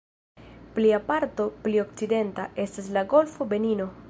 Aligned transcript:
Plia 0.77 0.99
parto, 1.11 1.47
pli 1.67 1.77
okcidenta, 1.85 2.49
estas 2.67 2.93
la 2.99 3.09
"Golfo 3.17 3.45
de 3.49 3.55
Benino". 3.55 3.93